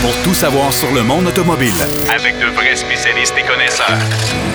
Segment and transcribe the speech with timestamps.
[0.00, 1.74] pour tout savoir sur le monde automobile.
[2.14, 3.98] Avec de vrais spécialistes et connaisseurs.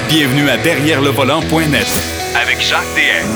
[0.07, 1.87] Bienvenue à Derrière le volant.net
[2.41, 3.27] Avec Jacques DM.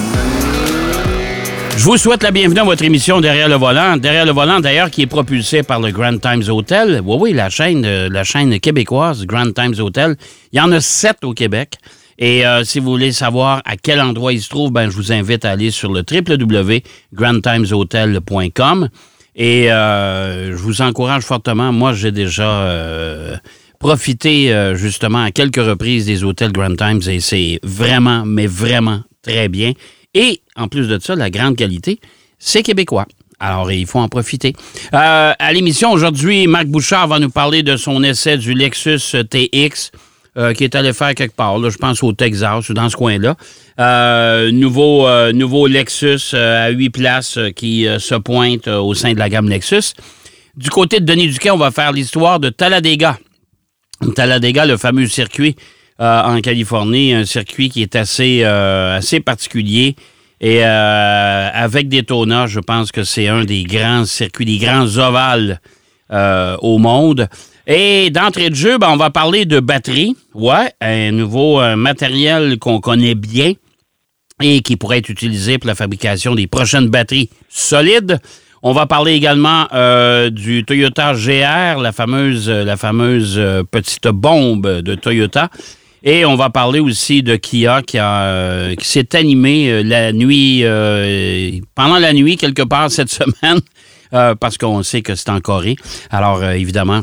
[1.78, 3.98] Je vous souhaite la bienvenue à votre émission Derrière le volant.
[3.98, 7.02] Derrière le volant, d'ailleurs, qui est propulsé par le Grand Times Hotel.
[7.05, 10.16] Oui, oui, la chaîne, euh, la chaîne québécoise, Grand Times Hotel.
[10.54, 11.76] Il y en a sept au Québec.
[12.18, 15.12] Et euh, si vous voulez savoir à quel endroit il se trouve, ben, je vous
[15.12, 18.89] invite à aller sur le www.grandtimeshotel.com.
[19.38, 21.72] Et euh, je vous encourage fortement.
[21.72, 23.38] Moi, j'ai déjà euh,
[23.80, 29.02] profité euh, justement à quelques reprises des hôtels Grand Times et c'est vraiment, mais vraiment
[29.22, 29.73] très bien.
[30.16, 32.00] Et en plus de ça, la grande qualité,
[32.40, 33.05] c'est québécois.
[33.40, 34.54] Alors, il faut en profiter.
[34.94, 39.92] Euh, à l'émission aujourd'hui, Marc Bouchard va nous parler de son essai du Lexus TX
[40.38, 43.36] euh, qui est allé faire quelque part, je pense au Texas ou dans ce coin-là.
[43.80, 49.30] Euh, nouveau, euh, nouveau Lexus à huit places qui se pointe au sein de la
[49.30, 49.95] gamme Lexus.
[50.55, 53.18] Du côté de Denis Duquet, on va faire l'histoire de Talladega.
[54.16, 55.56] Talladega, le fameux circuit
[55.98, 59.95] en Californie, un circuit qui est assez, assez particulier.
[60.39, 65.59] Et avec Daytona, je pense que c'est un des grands circuits, des grands ovales
[66.11, 67.28] au monde.
[67.70, 70.16] Et d'entrée de jeu, ben, on va parler de batterie.
[70.34, 73.52] Ouais, un nouveau euh, matériel qu'on connaît bien
[74.42, 78.20] et qui pourrait être utilisé pour la fabrication des prochaines batteries solides.
[78.64, 84.66] On va parler également euh, du Toyota GR, la fameuse, la fameuse euh, petite bombe
[84.66, 85.50] de Toyota.
[86.04, 87.98] Et on va parler aussi de Kia qui,
[88.78, 90.64] qui s'est animé la nuit,
[91.76, 93.60] pendant la nuit, quelque part cette semaine,
[94.12, 95.76] parce qu'on sait que c'est en Corée.
[96.12, 97.02] Alors, évidemment,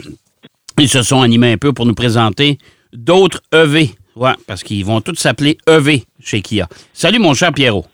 [0.78, 2.58] ils se sont animés un peu pour nous présenter
[2.92, 3.90] d'autres EV.
[4.16, 6.68] Ouais, parce qu'ils vont tous s'appeler EV chez Kia.
[6.92, 7.86] Salut, mon cher Pierrot.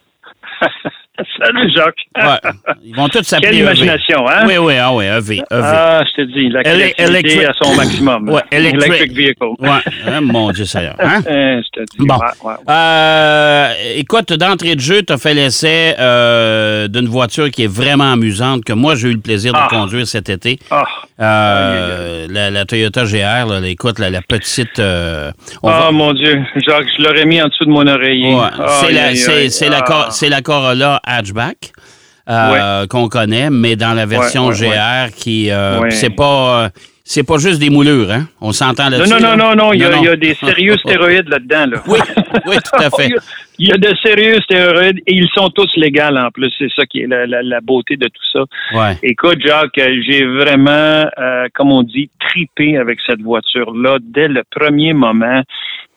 [1.39, 2.07] Salut, Jacques.
[2.17, 2.51] Ouais,
[2.85, 3.63] ils vont tous s'appeler Quelle EV.
[3.65, 4.45] imagination, hein?
[4.47, 5.45] Oui, oui, ah oui, EV, EV.
[5.51, 8.29] Ah, je te dis, la créativité electric- à son maximum.
[8.29, 9.45] Ouais, electric- Electric vehicle.
[9.59, 9.69] Ouais,
[10.07, 10.95] hein, mon Dieu Seigneur.
[10.98, 11.21] Hein?
[11.29, 12.15] Hein, je te dis, Bon.
[12.17, 12.55] ouais, ouais.
[12.69, 18.13] Euh, écoute, d'entrée de jeu, tu as fait l'essai euh, d'une voiture qui est vraiment
[18.13, 19.69] amusante, que moi, j'ai eu le plaisir de Ah.
[19.70, 20.59] conduire cet été.
[20.70, 20.85] Ah,
[21.23, 24.79] Euh, la, la Toyota GR, là, écoute, la, la petite...
[24.79, 25.30] euh,
[25.63, 28.35] va- mon Dieu, Jacques, je l'aurais mis en dessous de mon oreiller.
[28.80, 30.09] C'est la, Ah.
[30.30, 31.73] La Corolla hatchback
[32.29, 34.69] euh, qu'on connaît, mais dans la version ouais, ouais.
[35.09, 35.51] GR qui...
[35.51, 35.89] euh.
[35.91, 36.65] C'est pas...
[36.65, 36.69] euh,
[37.03, 38.29] c'est pas juste des moulures, hein?
[38.41, 39.11] On s'entend là-dessus.
[39.11, 40.17] non, non, non, non, il y, a, Non, il y a non.
[40.21, 41.67] des sérieux stéroïdes là-dedans.
[41.73, 41.83] Là.
[41.89, 41.98] Oui,
[42.47, 43.09] oui, tout à fait.
[43.59, 46.51] Il y a de sérieux stéroïdes et ils sont tous légaux en plus.
[46.57, 48.45] C'est ça qui est la, la- la beauté de tout ça.
[48.73, 48.97] Ouais.
[49.03, 54.95] Écoute, Jacques, j'ai vraiment, euh, comme on dit, tripé avec cette voiture-là dès le premier
[54.95, 55.42] moment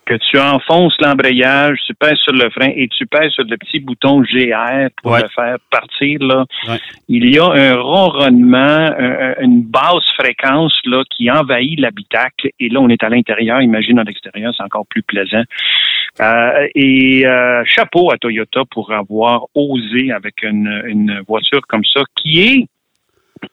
[0.06, 3.80] que tu enfonces l'embrayage, tu pèses sur le frein et tu pèses sur le petit
[3.80, 5.22] bouton GR pour Ouais.
[5.22, 6.20] le faire partir.
[6.22, 6.46] Là.
[6.68, 6.78] Ouais.
[7.08, 12.50] Il y a un ronronnement, un- un- une basse fréquence là, qui envahit l'habitacle.
[12.60, 13.62] Et là, on est à l'intérieur.
[13.62, 15.44] Imagine à l'extérieur, c'est encore plus plaisant.
[16.22, 22.02] Euh, et euh, chapeau à Toyota pour avoir osé avec une, une voiture comme ça
[22.16, 22.68] qui est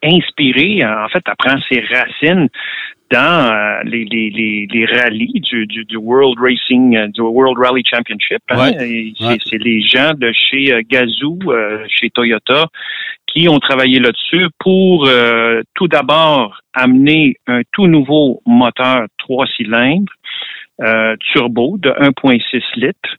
[0.04, 2.48] inspirée, en fait, elle prend ses racines
[3.10, 7.58] dans euh, les, les, les, les rallyes du, du, du World Racing, euh, du World
[7.58, 8.38] Rally Championship.
[8.50, 8.58] hein.
[8.58, 8.72] Ouais.
[8.78, 9.38] C'est, Ouais.
[9.44, 11.38] c'est les gens de chez euh, Gazoo,
[11.88, 12.66] chez Toyota,
[13.26, 20.12] qui ont travaillé là-dessus pour euh, tout d'abord amener un tout nouveau moteur trois cylindres
[20.82, 23.16] euh, turbo de 1,6 litres.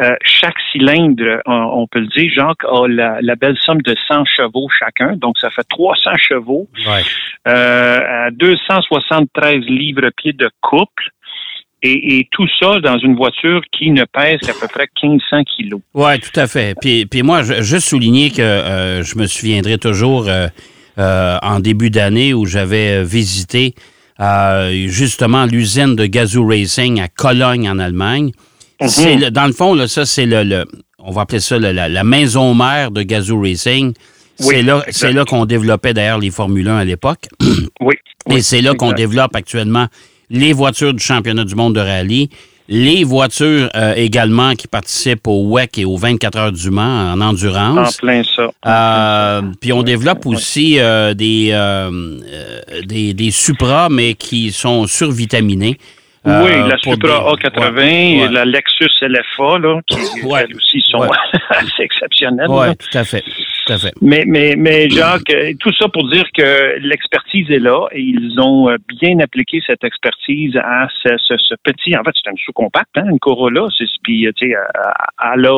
[0.00, 1.52] Euh, chaque cylindre, on,
[1.82, 5.38] on peut le dire, Jacques, a la, la belle somme de 100 chevaux chacun, donc
[5.38, 7.02] ça fait 300 chevaux Ouais.
[7.46, 11.10] euh, à 273 livres-pieds de couple.
[11.86, 15.82] Et, et tout ça dans une voiture qui ne pèse qu'à peu près 1500 kilos.
[15.92, 16.74] Oui, tout à fait.
[16.80, 20.48] Puis, puis moi, je, juste souligner que euh, je me souviendrai toujours euh,
[20.98, 23.74] euh, en début d'année où j'avais visité
[24.88, 28.30] justement l'usine de Gazoo Racing à Cologne, en Allemagne.
[28.86, 30.64] C'est le- dans le fond, là, ça, c'est le, le-
[30.98, 33.92] on va appeler ça le- la, la maison mère de Gazoo Racing.
[34.40, 34.56] Oui,
[34.90, 37.26] c'est là, là qu'on développait d'ailleurs les Formule 1 à l'époque.
[37.80, 37.94] Oui.
[38.30, 39.86] Et c'est là qu'on développe actuellement
[40.30, 42.30] les voitures du championnat du monde de rallye,
[42.66, 47.20] les voitures euh, également qui participent au WEC et aux 24 heures du Mans en
[47.20, 47.98] En endurance.
[47.98, 48.48] plein ça.
[48.66, 51.90] Euh, puis on développe aussi euh, des, euh,
[52.26, 55.76] euh, des, des Supra, mais qui sont survitaminés.
[56.24, 57.08] Oui, la Supra des-
[57.44, 60.46] A80 ouais, et la Lexus LFA, là, qui Ouais.
[60.48, 61.08] elles aussi sont Ouais.
[61.50, 62.46] assez exceptionnelles.
[62.48, 63.22] Oui, tout à fait.
[63.66, 63.92] Tout à fait.
[64.02, 68.38] Mais, mais, mais Jacques, euh, tout ça pour dire que l'expertise est là et ils
[68.38, 71.96] ont euh, bien appliqué cette expertise à ce, ce, ce petit.
[71.96, 73.66] En fait, c'est un sous-compact, hein, une Corolla.
[73.76, 75.48] C'est, puis, tu sais, elle, elle,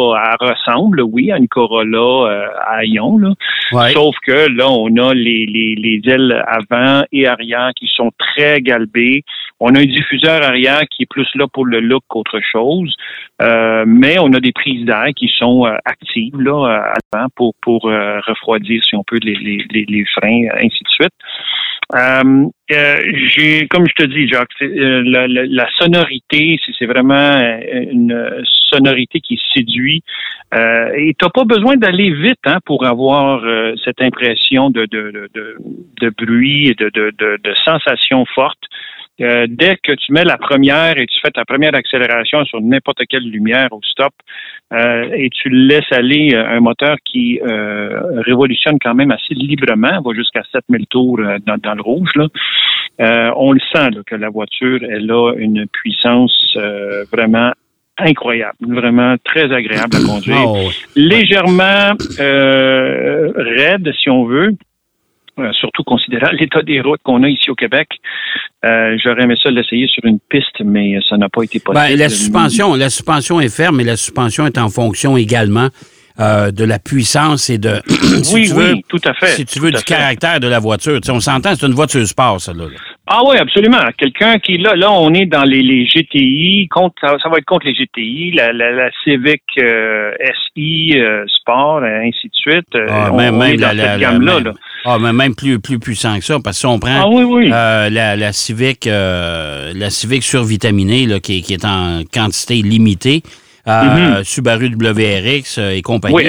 [0.41, 3.19] ressemble, oui, à une Corolla euh, à ion.
[3.19, 3.31] Là.
[3.73, 3.93] Ouais.
[3.93, 8.61] Sauf que là, on a les, les, les ailes avant et arrière qui sont très
[8.61, 9.25] galbées.
[9.61, 12.95] On a un diffuseur arrière qui est plus là pour le look qu'autre chose.
[13.41, 17.87] Euh, mais on a des prises d'air qui sont euh, actives là, avant pour, pour
[17.87, 21.15] euh, refroidir, si on peut, les, les, les freins, ainsi de suite.
[21.95, 22.97] Euh, euh,
[23.29, 27.39] j'ai, comme je te dis, Jacques, euh, la, la, sonorité, c'est vraiment
[27.73, 30.03] une sonorité qui séduit.
[30.55, 33.43] Euh, et t'as pas besoin d'aller vite hein, pour avoir
[33.85, 35.29] cette impression de, de,
[36.01, 38.59] de, bruit et de, de, de, de sensation forte.
[39.23, 43.01] Euh, dès que tu mets la première et tu fais ta première accélération sur n'importe
[43.09, 44.13] quelle lumière au stop
[44.75, 50.15] euh, et tu laisses aller un moteur qui euh, révolutionne quand même assez librement, va
[50.15, 54.81] jusqu'à 7000 tours dans, dans, le rouge, là, on le sent là, que la voiture,
[54.83, 56.59] elle a une puissance
[57.11, 57.53] vraiment
[57.99, 60.69] incroyable, vraiment très agréable à conduire, oh.
[60.95, 64.53] légèrement raide si on veut, euh,
[65.53, 67.89] surtout considérant l'état des routes qu'on a ici au Québec.
[68.65, 71.87] Euh, J'aurais aimé ça l'essayer sur une piste, mais ça n'a pas été possible.
[71.87, 75.69] Ben, la suspension, la suspension est ferme, mais la suspension est en fonction également
[76.19, 77.75] euh, de la puissance et de
[78.23, 79.27] si oui, tu veux, oui, tout à fait.
[79.27, 80.99] Si tu veux du caractère de la voiture.
[81.01, 82.65] Tu sais, on s'entend, c'est une voiture sport, ça là.
[83.07, 83.83] Ah oui, absolument.
[83.99, 87.67] Quelqu'un qui là, là, on est dans les, les GTI, contre, ça, va être contre
[87.67, 90.13] les GTI, la, la, la Civic euh,
[90.57, 92.75] SI euh, Sport, ainsi de suite.
[92.89, 94.41] Ah, on, même, on est dans la, cette gamme-là.
[94.41, 94.53] Là.
[94.87, 97.25] Ah, mais même plus, plus puissant que ça, parce que si on prend ah, oui,
[97.25, 97.51] oui.
[97.53, 103.23] Euh, la, la Civic, euh, la Civic survitaminée, là, qui, qui est en quantité limitée,
[103.69, 106.15] euh, Subaru WRX et compagnie.
[106.15, 106.25] Oui,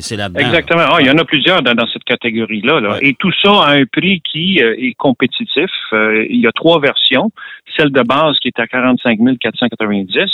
[0.00, 0.40] C'est là-dedans.
[0.40, 0.84] Exactement.
[0.90, 2.80] Ah, il y en a plusieurs dans, dans cette catégorie-là.
[2.80, 2.98] Là.
[3.00, 5.70] Et tout ça à un prix qui euh, est compétitif.
[5.94, 7.30] Euh, il y a trois versions.
[7.78, 10.28] Celle de base qui est à 45 490.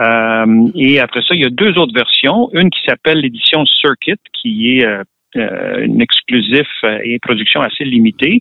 [0.00, 2.50] Euh, et après ça, il y a deux autres versions.
[2.54, 5.04] Une qui s'appelle l'édition Circuit, qui est euh,
[5.34, 8.40] une exclusif euh, et production assez limitée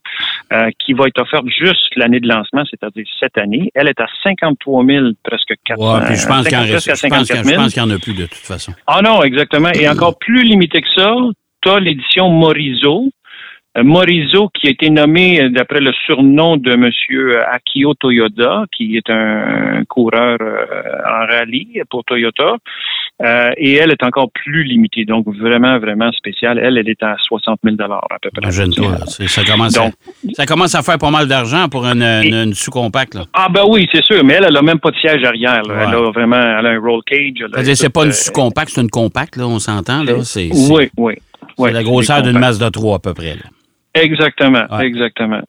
[0.51, 3.71] euh, qui va être offerte juste l'année de lancement, c'est-à-dire cette année.
[3.75, 8.13] Elle est à 53 000, presque 400 ouais, je pense qu'il en, en a plus
[8.13, 8.73] de toute façon.
[8.87, 9.71] Ah non, exactement.
[9.71, 11.15] Et encore plus limité que ça,
[11.61, 13.09] tu as l'édition Morizo,
[13.75, 16.91] Morizo, qui a été nommé d'après le surnom de M.
[17.51, 22.57] Akio Toyoda, qui est un coureur en rallye pour Toyota.
[23.21, 26.57] Euh, et elle est encore plus limitée, donc vraiment, vraiment spéciale.
[26.57, 28.51] Elle, elle est à 60 000 à peu près.
[28.51, 29.91] ça, commence à,
[30.33, 33.19] ça commence à faire pas mal d'argent pour une, une, sous-compacte.
[33.33, 35.61] Ah ben oui, c'est sûr, mais elle, elle n'a même pas de siège arrière.
[35.69, 37.45] Elle a vraiment elle a un roll cage.
[37.75, 40.03] C'est pas une euh, sous-compacte, c'est une compacte, là, on s'entend.
[40.03, 40.13] Là.
[40.35, 41.13] oui, oui.
[41.57, 43.35] C'est la grosseur d'une masse de 3 à peu près.
[43.35, 43.43] Là.
[43.95, 45.41] Exactement, exactement.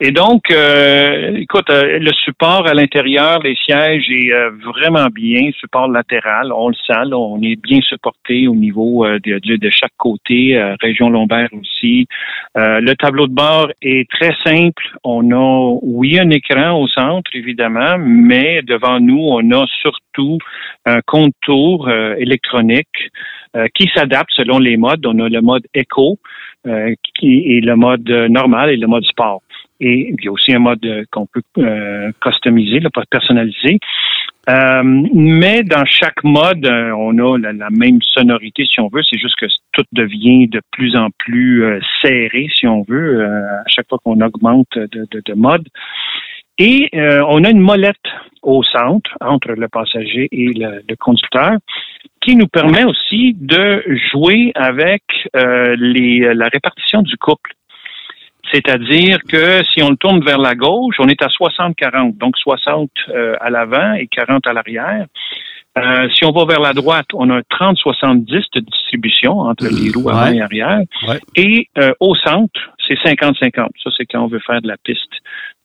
[0.00, 5.52] Et donc, euh, écoute, euh, le support à l'intérieur, les sièges est euh, vraiment bien,
[5.60, 9.92] support latéral, on le sent, là, on est bien supporté au niveau de, de, chaque
[9.96, 12.06] côté, région lombaire aussi.
[12.56, 14.84] le tableau de bord est très simple.
[15.04, 20.38] On a, oui, un écran au centre, évidemment, mais devant nous, on a surtout
[20.84, 21.88] un contour
[22.18, 23.10] électronique
[23.74, 25.06] qui s'adapte selon les modes.
[25.06, 25.66] On a le mode
[26.66, 29.42] Echo, qui est le mode normal et le mode sport.
[29.80, 33.78] Et il y a aussi un mode euh, qu'on peut euh, customiser, là, personnaliser.
[34.48, 39.02] Euh, mais dans chaque mode, euh, on a la, même sonorité, si on veut.
[39.02, 41.64] C'est juste que tout devient de plus en plus
[42.02, 45.66] serré, si on veut, à chaque fois qu'on augmente de, de, de, mode.
[46.58, 47.96] Et on a une molette
[48.42, 51.56] au centre, entre le passager et le conducteur,
[52.24, 55.02] qui nous permet aussi de jouer avec
[55.34, 57.52] les, la répartition du couple.
[58.52, 62.90] C'est-à-dire que si on le tourne vers la gauche, on est à 60-40, donc 60
[63.08, 65.06] euh, à l'avant et 40 à l'arrière.
[65.76, 69.90] Euh, si on va vers la droite, on a un 30-70 de distribution entre les
[69.90, 70.82] roues avant et arrière.
[71.34, 73.54] Et euh, au centre, c'est 50-50.
[73.82, 75.10] Ça, c'est quand on veut faire de la piste.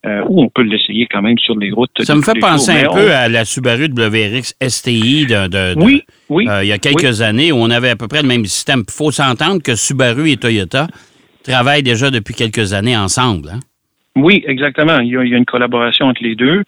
[0.06, 1.92] Ou on peut l'essayer quand même sur les routes.
[2.04, 6.68] Ça me fait penser un peu à la Subaru WRX STI de, oui, oui, il
[6.68, 8.84] y a quelques années où on avait à peu près le même système.
[8.88, 10.88] Il faut s'entendre que Subaru et Toyota
[11.44, 13.50] travaillent déjà depuis quelques années ensemble.
[13.54, 13.60] Hein?
[14.16, 15.00] Oui, exactement.
[15.00, 16.64] Il y, a, une collaboration entre les deux.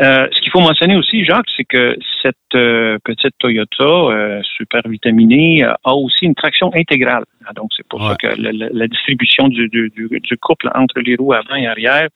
[0.00, 4.82] Euh, ce qu'il faut mentionner aussi, Jacques, c'est que cette euh, petite Toyota euh, super
[4.86, 7.24] vitaminée a aussi une traction intégrale.
[7.46, 11.54] Ah, donc, c'est pour ça que la, distribution du, du, couple entre les roues avant
[11.54, 12.08] et arrière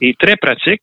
[0.00, 0.82] est très pratique.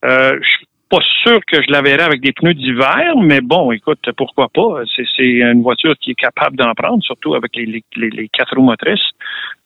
[0.00, 4.82] pas sûr que je la verrais avec des pneus d'hiver, mais bon, écoute, pourquoi pas?
[4.94, 9.10] C'est une voiture qui est capable d'en prendre, surtout avec les, les, quatre roues motrices.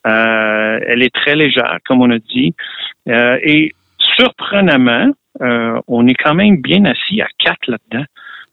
[0.06, 2.54] Euh, elle est très légère, comme on a dit.
[3.08, 3.74] Euh, et
[4.16, 5.10] surprenamment,
[5.42, 8.04] euh, on est quand même bien assis à quatre là-dedans.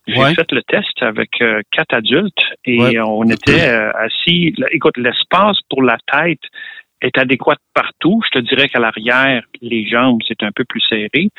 [0.07, 1.31] J'ai fait le test avec
[1.71, 4.55] quatre adultes et on était assis.
[4.71, 6.39] Écoute, l'espace pour la tête
[7.01, 8.21] est adéquate partout.
[8.25, 11.29] Je te dirais qu'à l'arrière, les jambes, c'est un peu plus serré.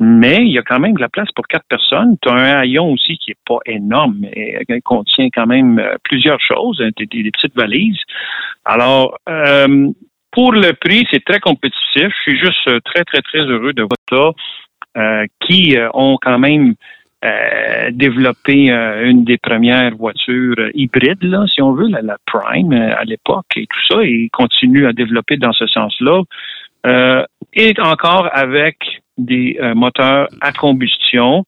[0.00, 2.16] Mais il y a quand même de la place pour quatre personnes.
[2.22, 5.94] Tu as un haillon aussi qui est pas énorme, mais qui contient quand même euh,
[6.02, 8.00] plusieurs choses, hein, des, petites valises.
[8.64, 9.90] Alors, euh,
[10.32, 11.78] pour le prix, c'est très compétitif.
[11.94, 14.34] Je suis juste euh, très, très, très heureux de voir
[14.94, 16.74] ça, qui ont quand même
[17.24, 22.96] euh, développer euh, une des premières voitures hybrides, là, si on veut, la, Prime euh,
[22.98, 26.22] à l'époque et tout ça, et continue à développer dans ce sens-là.
[27.54, 28.76] et encore avec
[29.18, 31.44] des moteurs à combustion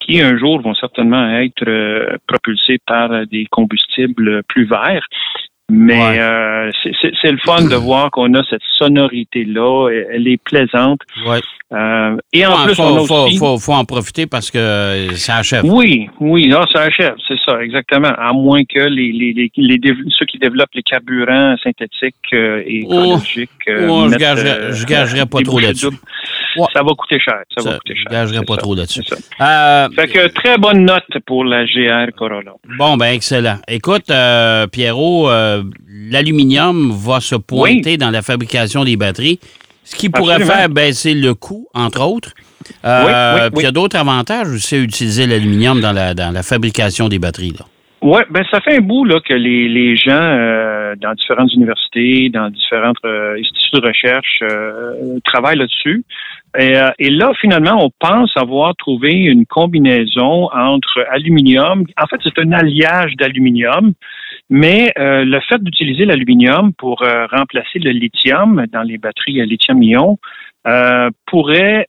[0.00, 5.06] qui un jour vont certainement être propulsés par des combustibles plus verts.
[5.70, 9.88] Mais euh, c'est le fun de voir qu'on a cette sonorité-là.
[10.12, 11.00] Elle est plaisante.
[11.26, 11.40] Ouais.
[11.72, 15.64] Euh, et en plus, on a faut, faut, faut, en profiter parce que ça achève.
[15.64, 18.12] Oui, oui, non, ça achève, c'est ça, exactement.
[18.16, 19.80] À moins que les, les, les,
[20.10, 23.50] ceux qui développent les carburants synthétiques euh, et oh, écologiques.
[23.88, 25.86] Oh, je gagerais, je gagerais pas trop là-dessus.
[26.72, 27.42] Ça va coûter cher.
[27.56, 28.04] Ça, va coûter cher.
[28.08, 29.02] Je gagerais pas trop là-dessus.
[29.40, 32.52] Euh, fait que très bonne note pour la GR Corolla.
[32.78, 33.58] Bon, ben excellent.
[33.68, 35.62] Écoute, euh, Pierrot, euh,
[36.10, 39.40] l'aluminium va se pointer dans la fabrication des batteries,
[39.84, 42.32] ce qui pourrait faire baisser le coût, entre autres.
[42.84, 46.42] Euh, puis il y a d'autres avantages aussi à utiliser l'aluminium dans la, dans la
[46.42, 47.52] fabrication des batteries.
[47.58, 47.66] Là.
[48.06, 52.28] Oui, ben ça fait un bout là, que les, les gens euh, dans différentes universités,
[52.28, 56.04] dans différentes euh, instituts de recherche euh, travaillent là-dessus.
[56.58, 61.86] Et, et, là, finalement, on pense avoir trouvé une combinaison entre aluminium.
[61.98, 63.94] En fait, c'est un alliage d'aluminium,
[64.50, 70.18] mais le fait d'utiliser l'aluminium pour remplacer le lithium dans les batteries à lithium-ion
[71.26, 71.88] pourrait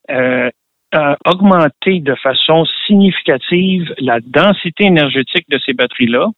[1.26, 6.30] augmenter de façon significative la densité énergétique de ces batteries-là,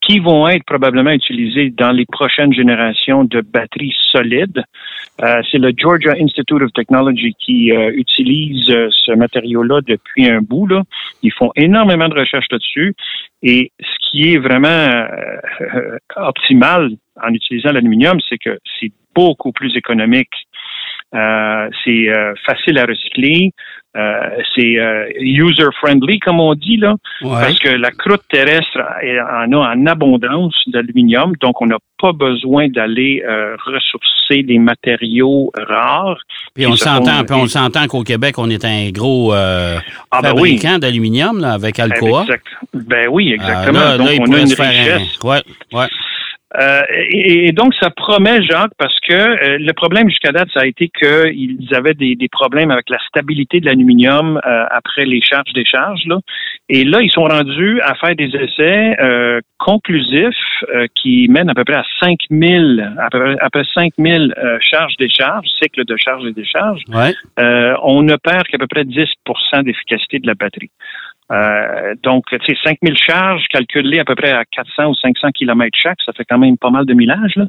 [0.00, 4.62] qui vont être probablement utilisées dans les prochaines générations de batteries solides.
[5.22, 10.40] Euh, c'est le Georgia Institute of Technology qui euh, utilise euh, ce matériau-là depuis un
[10.40, 10.66] bout.
[10.66, 10.82] Là.
[11.22, 12.94] Ils font énormément de recherches là-dessus.
[13.42, 15.06] Et ce qui est vraiment
[16.16, 16.90] optimal
[17.22, 20.30] en utilisant l'aluminium, c'est que c'est beaucoup plus économique
[21.14, 23.52] euh, c'est euh, facile à recycler.
[23.96, 24.76] Euh, c'est
[25.18, 31.32] user-friendly, comme on dit, là, parce que la croûte terrestre en a en abondance d'aluminium,
[31.40, 33.24] donc on n'a pas besoin d'aller
[33.64, 36.20] ressourcer des matériaux rares.
[36.54, 39.80] Puis on s'entend, on s'entend qu'au Québec, on est un gros ah,
[40.12, 42.26] ben fabricant d'aluminium avec Alcoa.
[42.74, 43.96] Ben oui, exactement.
[43.96, 45.18] donc on a une richesse.
[45.24, 45.42] Ouais,
[45.72, 45.86] ouais.
[46.56, 50.66] Euh, et, donc, ça promet, Jacques, parce que euh, le problème jusqu'à date, ça a
[50.66, 56.04] été qu'ils avaient des, problèmes avec la stabilité de l'aluminium euh, après les charges-décharges.
[56.06, 56.18] Là.
[56.68, 58.96] Et là, ils sont rendus à faire des essais
[59.58, 60.34] conclusifs
[60.94, 65.84] qui mènent à peu près à 5000, à peu près, à peu 5000 charges-décharges, cycles
[65.84, 66.82] de charges et décharges.
[66.88, 67.14] Ouais.
[67.82, 70.70] on ne perd qu'à peu près 10% d'efficacité de la batterie.
[71.30, 75.76] Euh, donc, tu sais, 5000 charges calculées à peu près à 400 ou 500 kilomètres
[75.80, 77.36] chaque, ça fait quand même pas mal de millage.
[77.36, 77.46] Là.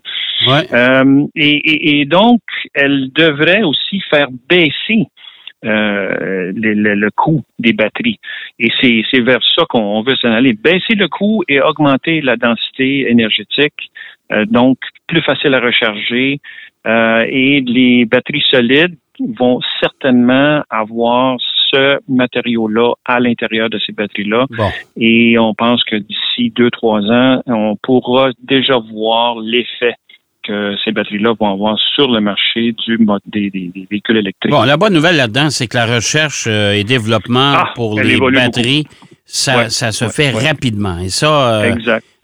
[0.74, 2.42] Euh, et, donc,
[2.74, 5.06] elle devrait aussi faire baisser
[5.66, 8.20] euh, le, coût des batteries.
[8.60, 10.54] Et c'est vers ça qu'on veut s'en aller.
[10.54, 13.92] Baisser le coût et augmenter la densité énergétique.
[14.48, 16.40] donc, plus facile à recharger.
[16.86, 18.96] et les batteries solides
[19.38, 21.38] vont certainement avoir
[21.72, 24.48] ce matériau-là à l'intérieur de ces batteries-là.
[24.98, 29.94] Et on pense que d'ici deux, trois ans, on pourra déjà voir l'effet
[30.44, 34.52] que ces batteries-là vont avoir sur le marché du des, des, véhicules électriques.
[34.52, 38.18] Bon, la bonne nouvelle là-dedans, c'est que la recherche euh, et développement ah, pour les
[38.18, 38.86] batteries,
[39.26, 40.98] ça, ça, se fait rapidement.
[40.98, 41.76] Et ça, euh,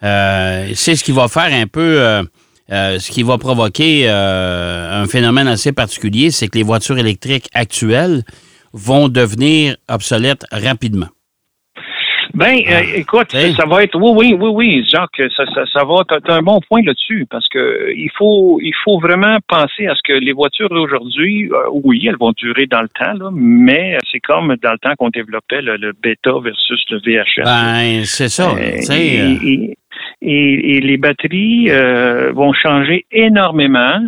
[0.04, 2.24] euh, c'est ce qui va faire un peu...
[2.70, 8.24] ce qui va provoquer un phénomène assez particulier, c'est que les voitures électriques actuelles
[8.74, 11.08] vont devenir obsolètes rapidement.
[12.36, 15.86] Ben, euh, ah, écoute, ça va être, oui, oui, oui, oui, Jacques, ça, ça, ça
[15.86, 19.96] va, t'as un bon point là-dessus, parce que il faut, il faut vraiment penser à
[19.96, 23.98] ce que les voitures d'aujourd'hui, euh, oui, elles vont durer dans le temps, là, mais
[24.12, 27.46] c'est comme dans le temps qu'on développait le, bêta versus le VHS.
[27.46, 28.52] Ben, c'est ça.
[28.52, 29.78] Euh, et, et,
[30.26, 31.70] les batteries
[32.34, 34.00] vont changer énormément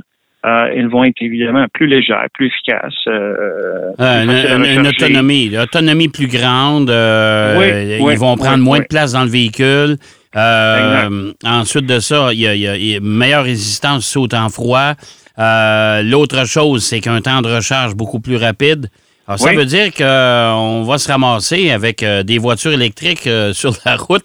[0.45, 2.93] euh, ils vont être évidemment plus légères, plus efficaces.
[3.07, 4.23] Euh, Euh,
[4.57, 6.89] plus une, autonomie, une autonomie plus grande.
[6.89, 9.97] euh, Oui, ils oui, vont prendre oui, moins de place dans le véhicule.
[10.35, 14.49] Euh, ensuite de ça, il y y y a une meilleure résistance si au temps
[14.49, 14.93] froid.
[15.39, 18.87] Euh, L'autre chose, c'est qu'un temps de recharge beaucoup plus rapide.
[19.27, 19.55] Alors, ça Oui.
[19.57, 24.23] veut dire qu'on va se ramasser avec euh, des voitures électriques euh, sur la route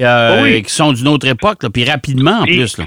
[0.00, 0.62] euh, Oui.
[0.62, 2.78] qui sont d'une autre époque, là, puis rapidement en Et- plus.
[2.78, 2.84] Là.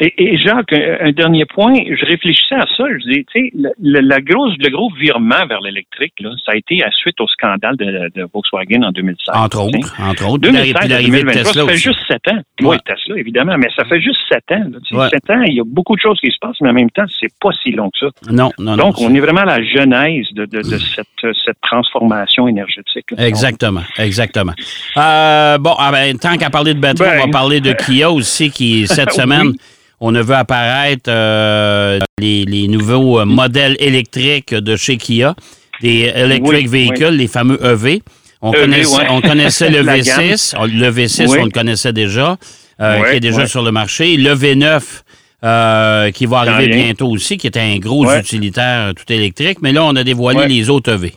[0.00, 2.84] Et, et Jacques, un, dernier point, je réfléchissais à ça.
[2.88, 6.56] Je dis, tu sais, le, la grosse, le gros virement vers l'électrique, là, ça a
[6.56, 9.34] été à suite au scandale de, de Volkswagen en 2016.
[9.34, 10.42] Entre autres, entre autres.
[10.48, 11.82] Puis 2016 l'arri- puis à l'arrivée de 2023, Tesla ça fait aussi.
[11.82, 12.40] juste sept ans.
[12.60, 12.68] Ouais.
[12.68, 14.64] Oui, Tesla, évidemment, mais ça fait juste sept ans.
[14.70, 14.98] là.
[14.98, 15.08] Ouais.
[15.08, 17.04] Sept ans, il y a beaucoup de choses qui se passent, mais en même temps,
[17.20, 18.06] c'est pas si long que ça.
[18.30, 18.84] Non, non, non.
[18.88, 21.06] Donc, on est vraiment à la genèse de, de, de cette,
[21.44, 23.10] cette transformation énergétique.
[23.16, 23.26] là.
[23.26, 24.52] Exactement, exactement.
[24.96, 27.20] Euh, bon, ah ben, tant qu'à parler de batterie, Ben.
[27.22, 29.56] on va parler de Kia aussi, qui, cette semaine, Oui.
[30.00, 35.34] On a vu apparaître euh, les, les nouveaux euh, modèles électriques de chez Kia,
[35.82, 38.00] des electric Oui, vehicles, les fameux EV.
[38.40, 39.06] On, EV, connaissait, ouais.
[39.10, 40.54] on connaissait le La V6.
[40.58, 41.38] On- Le V6, Oui.
[41.40, 42.36] on le connaissait déjà,
[42.80, 44.16] euh, qui est déjà sur le marché.
[44.16, 45.02] Le V9,
[45.44, 49.58] euh, qui va arriver bientôt aussi, qui est un gros utilitaire tout électrique.
[49.62, 51.12] Mais là, on a dévoilé les autres EV.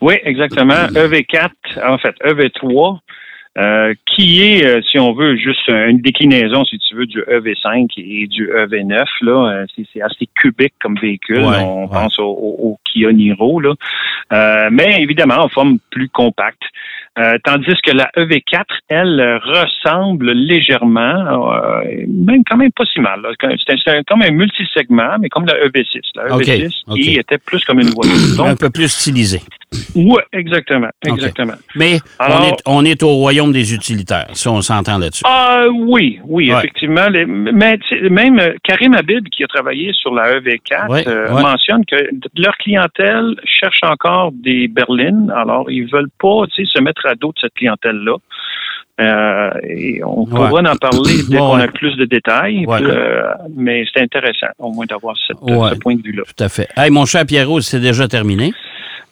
[0.00, 0.74] Oui, exactement.
[0.74, 1.48] EV4,
[1.88, 2.98] en fait, EV3,
[3.58, 7.88] euh, qui est, euh, si on veut, juste une déclinaison, si tu veux, du EV5
[7.96, 9.04] et du EV9.
[9.22, 11.38] Là, Euh, c'est, assez cubique comme véhicule.
[11.38, 11.88] Ouais, on ouais.
[11.90, 13.60] pense au, au- au Kia Niro.
[13.60, 13.74] Là.
[14.32, 16.60] Euh, mais évidemment, en forme plus compacte.
[17.18, 23.00] Euh, tandis que la EV4, elle, euh, ressemble légèrement, euh, même quand même pas si
[23.00, 23.20] mal.
[23.40, 26.00] C'est, un- c'est un- comme un multisegment, mais comme la EV6.
[26.14, 26.98] La OK, EV6 OK.
[27.00, 28.44] qui était plus comme une voiture.
[28.44, 29.40] un Donc, peu plus stylisé.
[29.94, 30.88] Oui, exactement.
[31.06, 31.54] Exactement.
[31.74, 35.22] Mais Alors- on, est, on est au royaume des utilitaires, si on s'entend là-dessus.
[35.26, 36.58] Ah oui, oui, Ouais.
[36.58, 37.08] effectivement.
[37.08, 37.78] Les- mais
[38.10, 41.42] même euh, Karim Habib, qui a travaillé sur la EV4, Ouais, euh, ouais.
[41.42, 41.96] mentionne que
[42.36, 45.32] leur clientèle cherche encore des berlines.
[45.36, 48.16] Alors, ils veulent pas se mettre à dos de cette clientèle-là.
[48.98, 50.30] Euh, et on Ouais.
[50.30, 51.64] pourra en parler dès Ouais, qu'on ouais.
[51.64, 52.64] a plus de détails.
[52.66, 56.22] Euh, mais c'est intéressant, au moins, d'avoir ce point de vue-là.
[56.34, 56.66] Tout à fait.
[56.76, 58.52] Hey, mon cher Pierrot, c'est déjà terminé.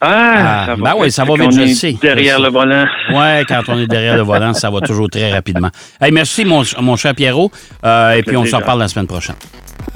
[0.07, 1.97] Ah, Ah, ça va ben oui, vite, ça va quand vite, je sais.
[2.01, 2.85] Derrière le volant.
[3.15, 5.71] Ouais, quand on est derrière le volant, ça va toujours très rapidement.
[6.01, 7.51] Hey, merci, mon, mon cher Pierrot.
[7.85, 8.59] Euh, et puis, on se plaisir.
[8.59, 9.37] reparle la semaine prochaine.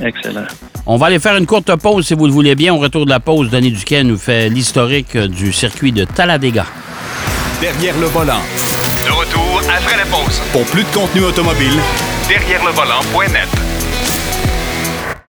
[0.02, 0.44] Excellent.
[0.86, 2.72] On va aller faire une courte pause, si vous le voulez bien.
[2.74, 6.64] Au retour de la pause, Denis Duquet nous fait l'historique du circuit de Talladega.
[7.60, 8.40] Derrière le volant.
[9.04, 10.40] De retour après la pause.
[10.52, 11.72] Pour plus de contenu automobile,
[12.28, 13.48] Derrière le volant.net.